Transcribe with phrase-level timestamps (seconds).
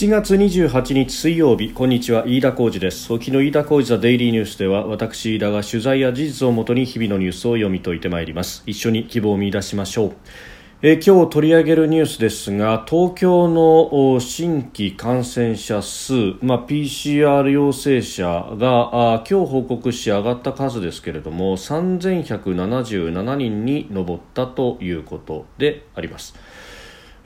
[0.00, 3.12] 7月28日水曜日こんにちは飯田浩二です。
[3.12, 8.62] 沖の飯田浩二ザデイリーニュースでは私飯田が取材や事実をもとに日々のニュースを読み解いてまいります。
[8.64, 10.12] 一緒に希望を見出しましょう。
[10.80, 18.24] え今日取り上げるニュースですが東京の新規感染者数、まあ、PCR 陽性者
[18.56, 26.34] があ今日報告し上がった数ですけれども3177人に上ったということであります。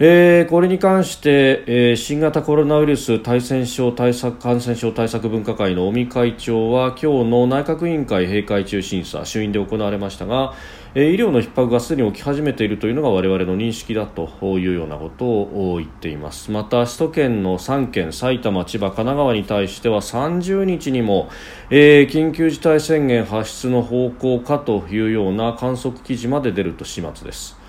[0.00, 10.54] えー、これに関して、えー、新型コロナウイルス対戦症対策感染症対策分科会の尾身会長は今日の内閣委員会閉会中審査衆院で行われましたが、
[10.96, 14.26] えー、医療の逼迫がすでに起き始めているというのが我々の認識だと
[14.58, 21.29] いうようなことを言っていますまた首都圏の3県埼玉、千葉、神奈川に対しては30日にも、
[21.71, 27.63] えー、緊急事態宣言発出の方向かというような観測記事まで出ると始末です。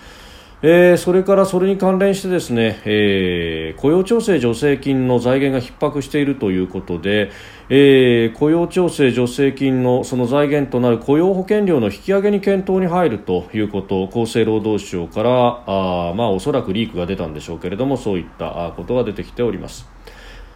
[0.62, 7.30] えー、それからそれに関連してですね、えー、雇用調整助成金の財源が逼迫しているということで、
[7.70, 19.88] えー、雇用調整助成金のその財源となる雇用保険料の引き上げに検討に入るということを厚生労働省からあ、まあ、おそらくリークが出たんでしょうけれどもそういったことが出てきております。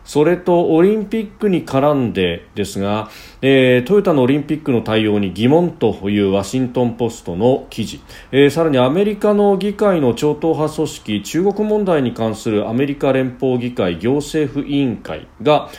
[0.03, 3.09] それとオリンピックに絡んでですが、
[3.41, 15.69] えー、トヨタのオリンピックの対応に疑問というワシントン・ポストの記事、えー、さらにアメリカの議会の超党派組織中国問題に関するアメリカ連邦議会行政府委員会が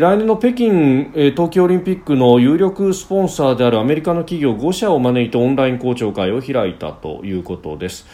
[0.00, 8.06] 来年の北京冬季オリンピックの有力スポンサーであるアメリカの企業5社を招いてオンライン公聴会を開いたということです。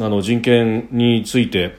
[0.00, 1.76] あの人権について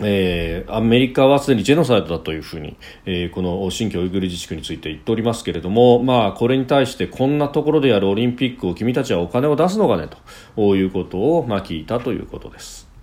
[0.00, 10.08] えー、アメリカはすでにジェノサイドだというふうに、えー、この新疆ウイグル自治区について言っておりますけれども、まあ、これに対してこんなところでやるオリンピックを君たちはお金を出すのかね
[10.56, 12.93] ということを、まあ、聞いたということです。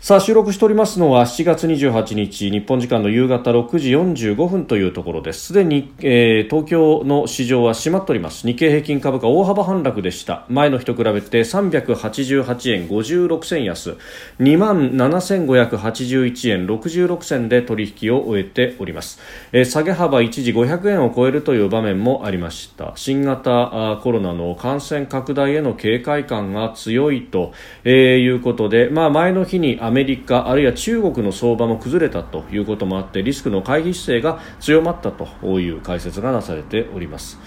[0.00, 5.46] さあ収録しておりますのは7月28日日本時間の夕方6時45分というところです。
[5.46, 8.46] すでに、えー、東京の市場は閉まっております。
[8.46, 10.46] 日経平均株価大幅反落でした。
[10.48, 13.96] 前の日と比べて388円56銭安。
[14.38, 19.18] 2万7581円66銭で取引を終えております、
[19.50, 22.92] えー、下げ幅一時500円を超えるという場面もありました。
[22.94, 27.52] 新型コロナの感染拡大への警戒感が強いと、
[27.82, 35.26] えー、いうことで、まあ、前の日にアメリカあるいは中国の相場も崩れたということもあってリスクの回避姿勢が強まったと
[35.58, 37.38] いう解説がなされております。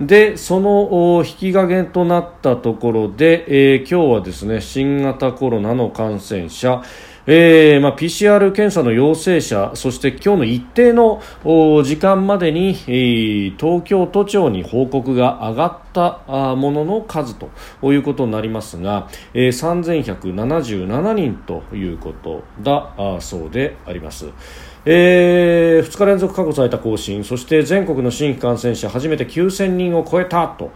[0.00, 6.82] でその引き金となったところで、えー、今日はですね新型コロナの感染者
[7.32, 11.22] えーまあ、PCR 検査の陽性者そして今日の一定の
[11.84, 17.48] 時間までに、えー、東京都庁に報告が上がったものの数と
[17.92, 24.30] いうことになりますが、えー、3177人ということだそうであります。
[24.84, 30.72] えー、2日連続過去最多更新そして全国の新規感染者初めて9000人を超えたと。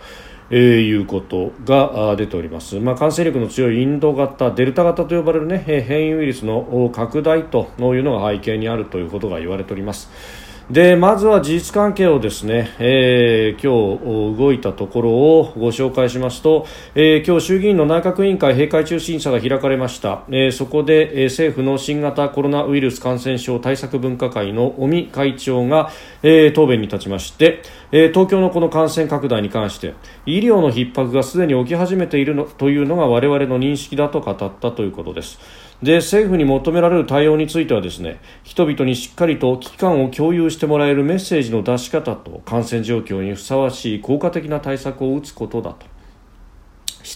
[0.51, 10.44] えー、いうことが出ております、まあ、感染力の強いインド型、デルタ型と呼ばれる、ね、変異ウイルスの拡大というのが背景にあるということが言われております。
[10.71, 13.99] でまずは事実関係をですね、えー、今
[14.33, 25.91] 日動いたところをご紹介しますと、えー、今日衆議院の内閣委員会閉会中審査が開かれました、えー、そこで、えー、政府の新型コロナウイルス感染症対策分科会の尾身会長が、
[26.23, 27.61] えー、答弁に立ちまして、
[27.93, 29.93] えー、東京のこの感染拡大に関して
[30.25, 35.39] 医療の逼迫がすでに起き始めているのというのが我々の認識だと語ったということです。
[35.85, 45.87] で政府に求められる対応についてはですね人々にしっかりと危機感を共有してもらえるメッセージの出し方と感染状況にふさわしい効果的な対策を打つことだと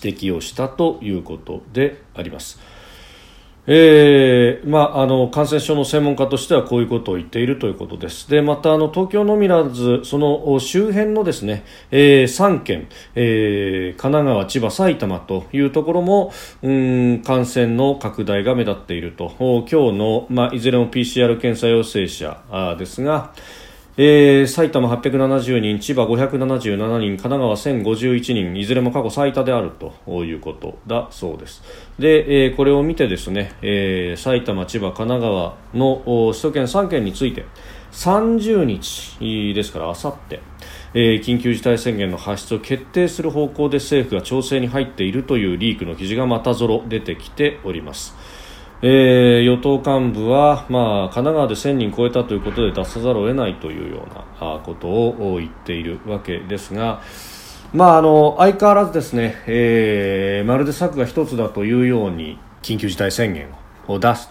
[0.02, 2.60] 指摘をしたということであります。
[3.70, 8.30] えーまあ、あの感染症の専門家としてはこういうことを言っているということです。
[8.30, 23.34] でまたあの東京のみならずその周辺のですね、えー、3県、えー、神奈川、千葉、埼玉というところもうん感染の拡大が目立っていると今日の、まあ、いずれも PCR 検査陽性者ですが、
[24.00, 29.72] えー、埼玉870人、千葉577人、神奈川1051人、いずれも過去最多である
[30.06, 31.64] ということだそうです。
[31.98, 37.44] で、えー、これを見てですね、えー、埼玉、千葉、神奈川の首都圏3県について、
[37.90, 40.38] 30日ですから、あさって、
[40.94, 48.16] えー、緊急事態宣言の発出を決定する方向で政府が調整に入っているというリークの記事がまたぞろ出てきております。
[48.80, 57.02] えー、与党幹部は、まあ、神奈川で1000人超えたということで出さざるを得ないというようなことを言っているわけですが、
[57.72, 63.48] まあ、あの相変わらずですね、えー、まるで策が一つだというように緊急事態宣言
[63.88, 64.28] を出す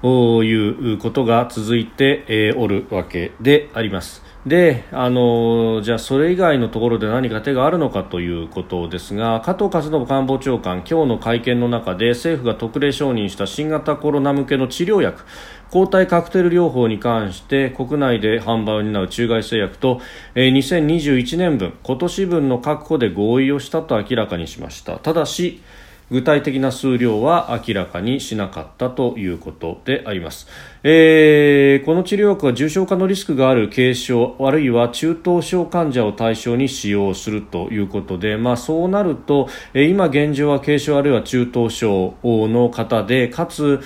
[0.00, 4.27] ということが続いておるわけであります。
[4.48, 15.24] であのじゃあそれ以外のところで何か手があるのかということですが加藤勝信官房長官今日の会見の中で政府が特例承認した新型コロナ向けの治療薬
[15.70, 20.00] 抗体カクテル療法に関して国内で販売を担う中外製薬と、
[20.34, 24.98] え、2021年分今年分の確保で合意をしたと明らかにしました。
[24.98, 25.62] ただし
[26.10, 30.46] 具体的な数量は明らかにしなかったということであります、
[30.82, 43.80] えー、この治療薬は重症化のリスクがある軽症あるいは中等症患者を対象に使用するということで、まあ、そうなると、今現状は軽症あるいは中等症の方でかつ、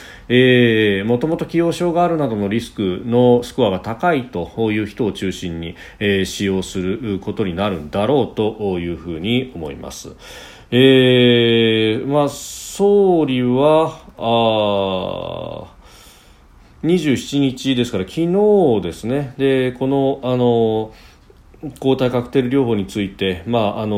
[1.06, 10.14] もともと既往症があるなどのリスクのスコアが高いという人を中心に、えー、使用することになるんだろうというふうに思います。
[10.74, 15.70] えー、まあ、総理は、あ
[16.82, 20.94] 27日ですから、昨日ですね、で、この、あの、
[21.78, 23.96] 抗体カクテル療法について、まあ、あの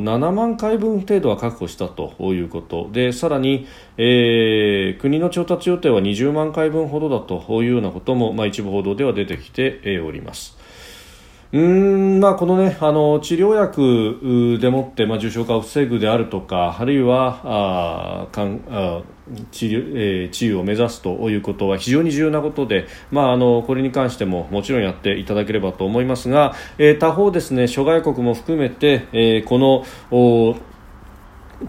[0.00, 3.66] 7万回分程度は確保したということでさらに、
[3.98, 10.61] えー、国の調達予定は20万回分ほどだというようなことも、まあ、一部報道では出てきております。
[11.52, 19.02] うんまあ、この,、ね、あの治療薬でもって、まあ、重症化を防ぐであるとかあるいはあかんあ
[19.50, 29.84] 治療,、えー、治癒を目指すということは非常に重要なことで、まあ、あのこれに関してももちろんやっていただければと思いますが、えー、他方ですね諸外国も含めて、えー、この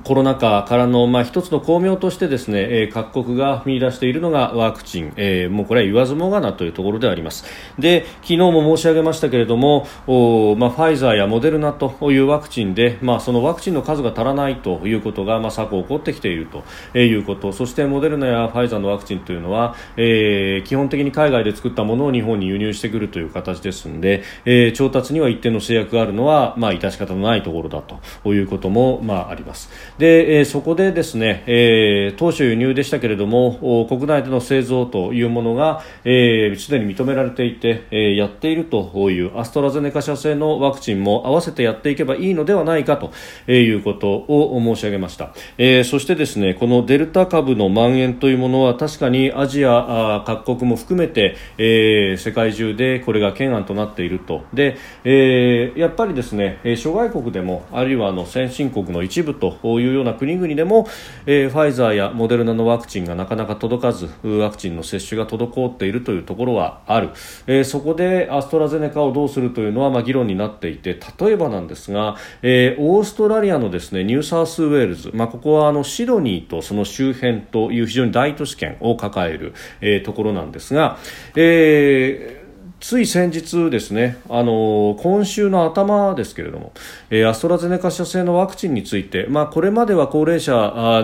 [0.03, 7.45] コロナ禍からの、まあ、一つの巧妙としてですね、えー、各国が見出しているのがワクチン、えー、もうこれは言わずもがなというところであります。
[7.79, 17.51] で昨日も申し上げましたけれどもお、まあ、ファイザーやモデルナというワクチンで、まあ、そのワクチンの数が足らないということが、まあ、昨今起こってきているということ。
[17.51, 29.69] そしてモデルナやファイザーのワクチンというのは、えー、基本的に海外で作ったものを日本に輸入してくるという形ですので、えー、調達には一定の制約があるのは、まあ、致し方のないところだということも、まあ、あります。
[29.97, 43.11] で、えー、そこでですね、えー、当初輸入でしたけれども国内での製造というものがすで、えー、に認められていて、えー、やっているというアストラゼネカ社製のワクチンも合わせてやっていけばいいのではないかと
[43.51, 54.43] いうことを申し上げました、えー、そしてですねこのデルタ株の蔓延というものは確かにアジア各国も含めて、えー、世界中でこれが懸案となっていると。
[54.53, 60.87] で、えー、やっぱりですね諸外国でもあるいはあの先進国の一部というような国々でも、
[61.25, 67.09] えー、ファイザーやモデルナのワクチンがなかなか届かずワクチンの接種が滞っているというところはある、
[67.47, 80.97] えー、そこでアストラゼネカをどうするというのは、まあ、議論になっていて例えばなんですが、えー、オーストラリアのですねニューサウスウェールズ、まあ、ここはあのシドニーとその周辺という非常に大都市圏を抱える、えー、ところなんですが、
[81.35, 82.42] えー
[82.83, 86.73] つい先日ですね、あの今週の頭ですけれども、
[87.09, 90.53] えー、アストラゼネカ社製のワクチンについて、まあ、これまでは高齢者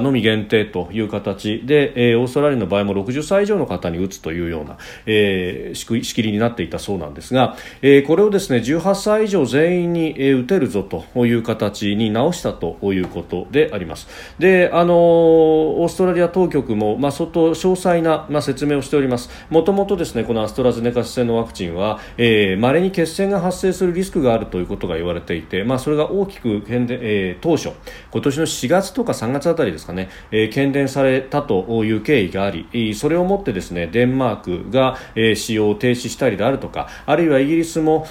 [0.01, 14.09] のみ限定という形で、えー、オーストラリアの場合も60歳以上の方に打つというような、えー、仕切りになっていたそうなんですが、えー、これをですね18歳以上全員に、え、打てるぞという形に直したということであります。
[14.37, 19.29] で、あのオーストラリア当局も、まあ、相当詳細な、まあ、説明をしております。
[19.49, 27.71] もともとですねこのアストラゼネカ社製のワクチンンは、えー、稀に血栓が発生するリスクがあるということが言われていて、まあ、それが大きく変電、えー、当初
[28.11, 38.05] 今年の4月とか3月あたりですかね、えー、懸念されたという経緯がありそれをもってですねデンマークが、えー、使用を停止したりであるとかあるいはイギリスも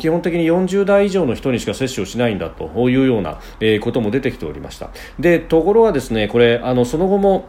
[0.00, 4.90] 基本的に40代以上の人にしか接種をしないんだというような、えー、ことも出てきておりました。
[5.18, 7.48] でところがですねこれあのその後も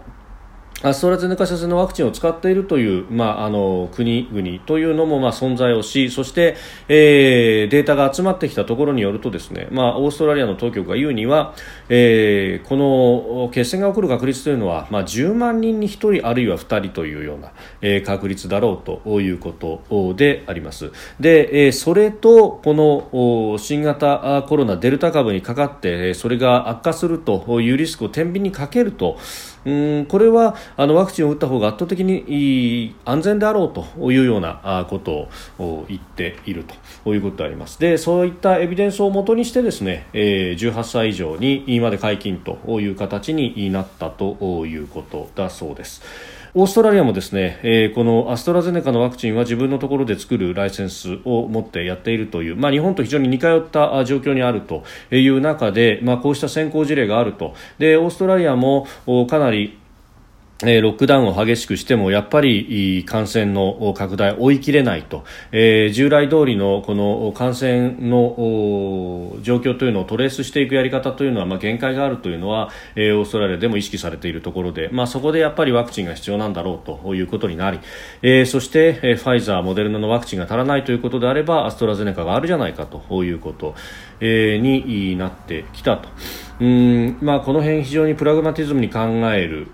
[0.85, 6.55] アストラゼネカ社製のワクチンを使っているという、まあ、あの国々というのも、まあ、存在をしそして、
[6.87, 11.55] えー、データが集まってきたところによるとですね、まあ、オーストラリアの当局が言うには、
[11.89, 17.51] えー、この血栓が起こる確率というのは、まあ、10万人に1人あるいは2人というような、
[17.81, 20.91] えー、確率だろうということであります。
[21.19, 29.17] で、えー、それとこの新型コロナデルタ株にかかってそれが悪化するというリスクを天秤にかけると
[29.65, 36.65] うんこれはあのワクチンを打った方が圧倒的に安全であろうというようなことを言っている
[37.03, 46.01] ということでありますでそういったエビデンスをもとにしてですね、え、18歳以上にまで解禁という形になったということだそうです。
[46.57, 57.55] オーストラリアもですね、えー、このアストラゼネカのワクチンは自分のところで作るライセンスを持ってやっているという、まあ、日本と非常に似通った状況にあるという中で、まあ、こうした先行事例があると。
[57.77, 58.87] でオーストラリアも
[59.29, 59.77] かなり
[60.63, 77.81] えロックダウンを激しくしてもやっぱり感染の拡大追い切れないと、えー、従来通りのこの感染の状況というのをトレースしていくやり方というのは、まあ、限界があるというのは、えー、オーストラリアでも意識されているところで、まあ、そこでやっぱりワクチンが必要なんだろうということになり、
[78.21, 83.75] えー、そして、え、ファイザー、モデルナのワクチンが足らないということであればアストラゼネカがあるじゃないかということ、
[84.21, 86.07] え、になってきたと。
[86.59, 88.99] うんまあ、この辺非常にプラグマティズムに考
[89.33, 89.67] える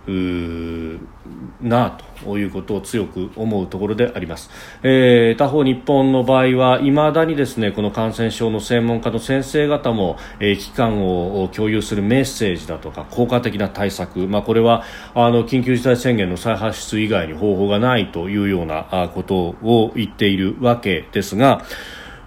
[1.61, 4.49] なということを強く思うところであります、
[4.81, 14.83] えー、他方、日本の場合はいまだにですねこの感染症の専門家の先生方も、えー、危機感を共有するメッセージだとか効果的な対策、まあ、これは
[15.13, 21.63] あの緊急事態宣言の再発出以外に方法がないというようなことを言っているわけですが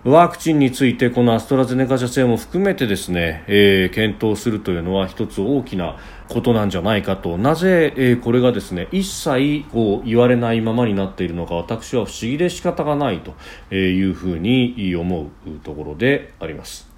[0.05, 5.97] ワクチンについてこのアストラゼネカ社製も含めてですね、えー、検討するというのは一つ大きな
[6.29, 16.94] ことなんじゃないかとなぜ、えー、これがですね一切こう言われないままになっているのか私は不思議で仕方がないというふうに思うところであります。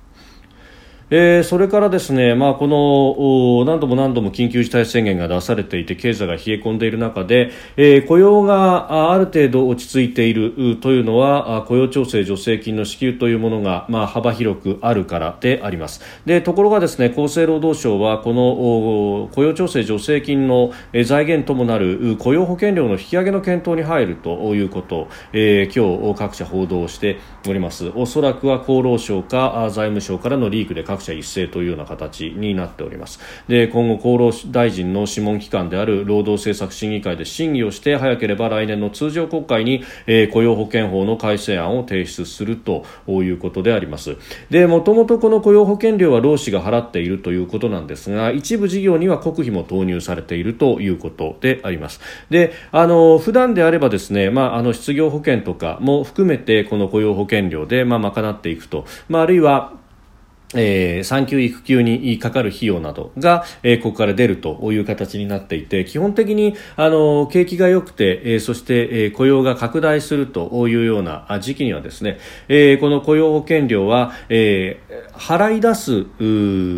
[1.08, 16.00] えー、それからですね、まあ、この何度も何度も緊急事態宣言が出されていて経済が冷え込んでいる中で、えー、雇用がある程度落ち着いているというのは雇用調整助成金の支給というものが、まあ、幅広くあるからであります。
[16.26, 20.72] でところがですね厚生労働省はこの雇用調整助成金の
[21.04, 27.92] 財源ともなる雇用保険料の引き上げの検討に入るということを、えー、今日各社報道しております。
[27.94, 33.20] おそらくは厚労省か財務省からのリークで各社一斉というような形になっております。
[33.48, 44.16] で今後厚労大臣の諮問機関である労働政策審議会で審議をして早ければ来年の通常国会に、えー、雇用保険法の改正案を提出するということであります。
[44.50, 52.00] でもともとこの雇用保険料は労使が払っているということなんですが一部事業には国費も投入されているということであります。
[52.30, 59.72] であの普段であればですね、まあ、あの失業保険とかも含めてこの雇用保険料で、まあ、賄っていくと、まあ、あるいは
[60.54, 76.04] えー、産休育休にかかる費用などが、えー、ここから出るという形になっていて基本的にあの景気が良くて、えー、そして、えー、雇用が拡大するというような時期にはですね、えー、この雇用保険料は、えー、払い出す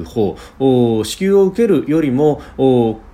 [0.05, 2.41] 方支給を受けるよりも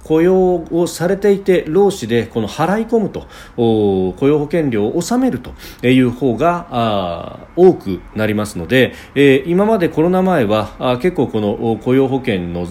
[0.04, 5.52] 雇用をされていて労使でこの払い込むと雇用保険料を納めると
[5.86, 12.66] いう方が多くなりますので、えー、今までコロナ前は結構この雇用保険の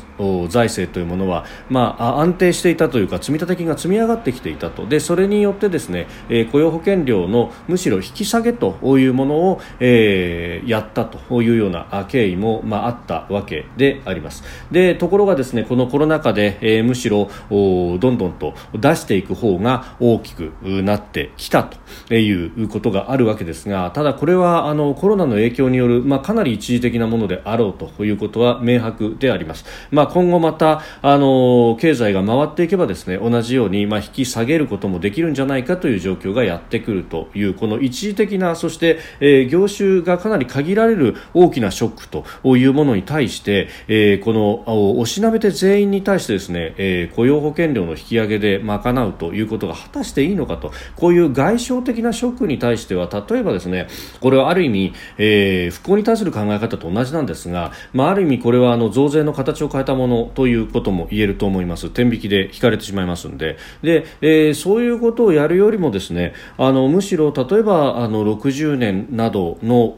[0.47, 4.85] 財政というものは、まあ、安定していたというか積立金が積み上がってきていたと。
[4.85, 14.43] でそれによってですね、えー、雇用保険料のむしろ引き下げというものを、えー、やったというような経緯も、まあ、あったわけであります。
[14.71, 21.63] でところがですねこのコロナ禍で、えー、むしろどんどんと出していく方が大きくなってきた
[22.07, 42.25] ということがあるわけですがただこれはあのコロナの影響による、まあ、かなり一時的なものであろうということは明白であります、まあ、今後またあの経済が回っていけばですね同じように、まあ、引き下げることもできるんじゃないかという状況がやってくるというこの一時的なそして、えー、業種がかなり限られる大きなショックと
[42.57, 53.87] いうものに対して、えー、このおしなべて全員に対してですね、えー、雇用保険料の引き上げで賄うということが果たしていいのかとこういう外傷的なショックに対しては例えばですね
[54.19, 61.89] これはある意味、えー、復興に対する考え方と同じなんですが、まあ、ある意味これはあの増税の形を変えたものということも言えると思います。
[61.89, 63.57] 天引きで引かれてしまいますので。
[63.81, 69.97] で、えー、そういうことをやるよりもですねあのむしろ例えばあの60年などの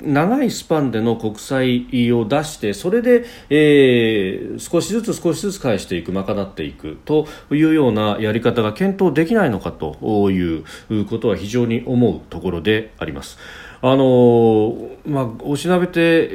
[0.00, 10.64] 長いスパンでの国債を出してそれで、えー、少しずつ少しずつ返していく賄っていくというようなやり方が検討できないのかという
[11.06, 13.38] ことは非常に思うところであります。
[13.84, 16.28] あのまあ、おしなべて、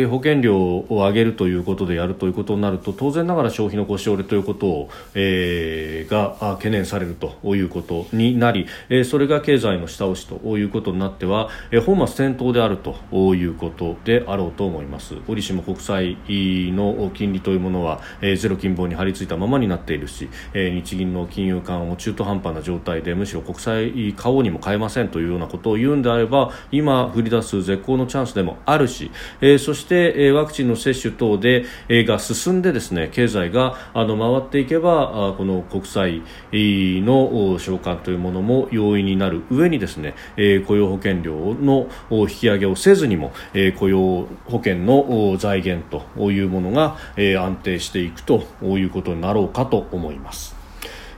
[0.00, 15.14] えー、保険料を上げるということでやるということになると当然ながら消費の腰折れということを、えー、が懸念されるということになり、えー、それが経済の下押しということになっては、えー、本末転倒であるということであろうと思います。
[15.26, 50.59] 折しも国債の金利というものは、えー、ゼロ金棒に張り付いたままになっているし、えー、日銀の金融緩和も中途半端な状態でむしろ国債買おうにも買えませんというようなことを言うんであれば今今降り出す絶好のチャンスでもあるし、えー、そして、えー、ワクチンの接種等で、えー、が進んでですね経済があの回っていけばあこの国債の償還というものも容易になる上にですね、えー、雇用保険料の引き上げをせずにも、えー、雇用保険の財源というものが、えー、安定していくということになろうかと思います。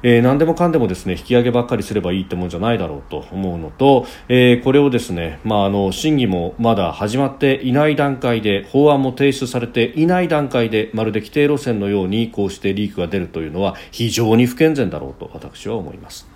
[0.02, 16.28] えー、何でもかんでもですね引き上げばっかりすればいいってもんじゃないだろうと思うのと、えー、これをですね、まあ、あの審議もまだ始まっていない段階で法案も提出されていない段階でまるで規定路線のようにこうしてリークが出るというのは非常に不健全だろうと私は思います。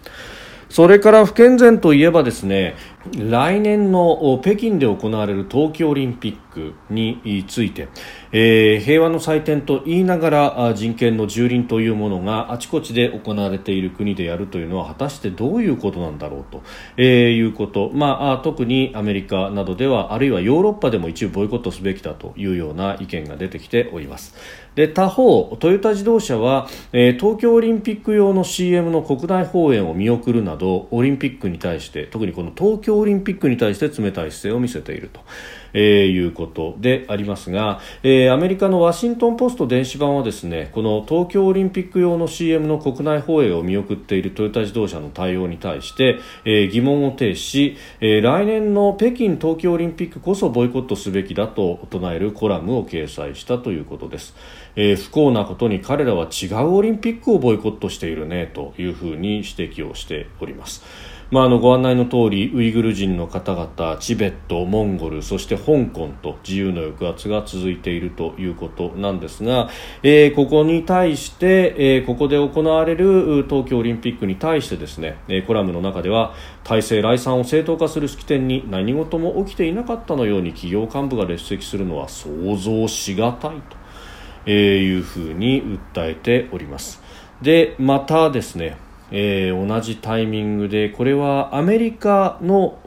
[0.68, 2.74] それから不健全といえばですね
[3.16, 7.88] 来年の北京で行われる冬季オリンピックについて、
[8.32, 16.62] えー、平和の祭典と言いながら人権の蹂躙というものがあちこちで行われている国でやるというのは果たしてどういうことなんだろうと、
[16.96, 24.34] えー、いうこと、まあ、特にアメリカなどではあるいはヨーロッパでも一部ボイコットすべきだというような意見が出てきております。
[24.76, 35.20] で他方、トヨタ自動車は、えー、東京オリンピック用の CM の国内放映を見送るなどオリンピックに対して特にこの東京オリンピックに対して冷たい姿勢を見せていると。
[35.76, 54.34] えー、いうことでありますが、えー、アメリカのワシントン・ポスト電子版はですねこの東京オリンピック用の CM の国内放映を見送っているトヨタ自動車の対応に対して、えー、疑問を呈し、えー、来年の北京冬季オリンピックこそボイコットすべきだと唱えるコラムを掲載したということです。
[54.76, 60.84] えー、不幸なことに彼らは違うオリンピックをボイコットしているねというふうに指摘をしております。
[61.28, 69.68] まあ、あのご案内の通りウイグル人の方々チベット、モンゴルそして香港と自由の抑圧が続いているということなんですが、
[70.04, 83.85] えー、ここに対して、えー、ここで行われる東京オリンピックに対してですね、えー、コラムの中では体制来賛を正当化する式典に何事も起きていなかったのように企業幹部が列席するのは想像しがたいと、
[84.46, 87.02] えいうふうに訴えております。
[87.42, 88.78] でまたですね
[89.10, 92.78] えー、同じタイミングでこれはアメリカの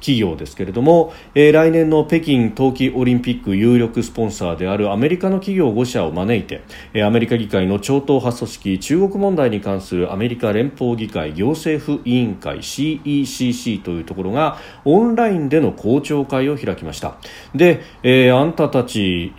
[0.00, 17.16] 企業ですけれども、えー、来年の北京冬季オリンピック有力スポンサーであるアメリカの企業5社を招いて、えー、アメリカ議会の超党派組織中国問題に関するアメリカ連邦議会行政府委員会 CECC というところがオンラインでの公聴会を開きました。
[17.54, 19.32] で、えー、あんたたち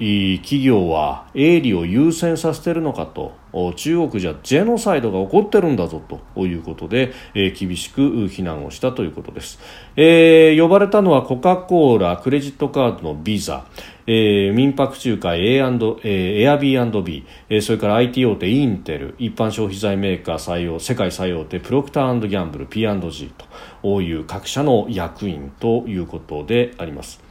[0.43, 3.40] 企業は営利を優先させてるのかと
[3.75, 6.01] 中国じゃジェノサイドが起こってるんだぞ
[6.35, 9.59] ということで、えー、厳しく非難をしたということです、
[9.95, 13.65] えー、呼ばれたのはコカ・コーラクレジットカードのビザ、
[14.07, 23.33] えー、民泊仲介 A& Airbnb、えー、それから IT 大手インテル一般消費財メーカー採用世界最大手プロクターギャンブル P&G
[23.81, 27.21] という各社の役員ということであります。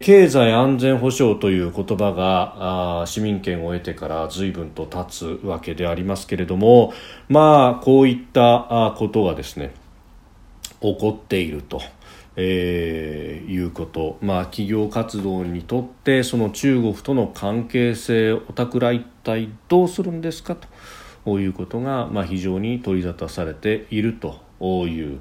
[0.00, 6.92] 経済安全保障という言葉が市民権を得てから随分と経つわけでありますけれども
[7.28, 9.74] まあこういったことがですね
[10.80, 11.80] 起こっていると。
[12.40, 20.56] えー、いうこと、まあ、企業活動にとってその中国との関係性おたくら一体どうするんですか？
[21.24, 24.38] ということが、まあ、非常に取り沙汰されていると
[24.86, 25.20] いう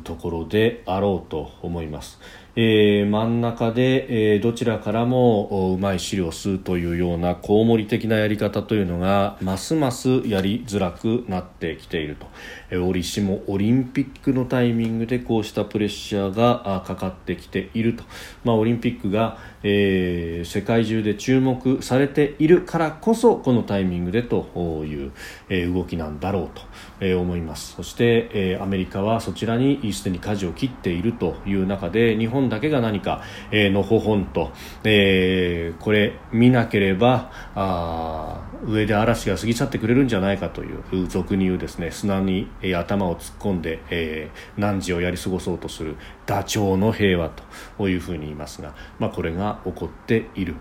[0.00, 2.18] ところであろうと思います。
[2.54, 12.26] えー、真ん中で、えー、どちらからもうまい汁を吸うというようなコウモリ的なやり方というのがますますやりづらくなってきていると、
[12.70, 18.04] えー、折しもオリンピックのタイミングでこうしたプレッシャーがかかってきていると、
[18.44, 25.12] まあ、オリンピックが、えー、世界中で注目されているからこそこのタイミングでという、
[25.48, 26.62] えー、動きなんだろうと、
[27.00, 27.76] えー、思います。
[27.76, 34.52] そして、えー、アメリカはそちらにすでに舵を切っているという中で日本本だけが何か、えー、のほほんと、
[34.84, 47.30] えー、これ見なければあ上で嵐が過ぎ去ってくれるんじゃないかという俗に言うですね砂に、えー、頭を突っ込んで、えー、汝をやり過ごそうとするダチョウの平和
[47.78, 50.56] というふうに言いますが、まあ、これが起こっている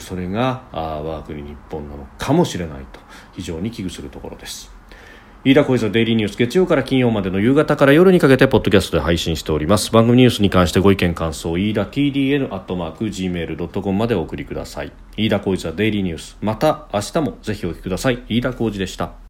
[0.00, 3.00] それがあ我が国日本なのかもしれないと
[3.34, 4.75] 非常に危惧するところです。
[5.46, 9.92] 飯田小泉デイリーニュース月曜から金曜までの夕方から夜にかけてポッドキャストで配信しております。
[9.92, 14.90] 番組ニュースに関してご意見感想飯田 TDN アットマーク Gmail.com までお送りください。
[15.16, 16.36] 飯田小泉デイリーニュース。
[16.40, 18.24] また明日もぜひお聞きください。
[18.28, 19.12] 飯田小泉でした。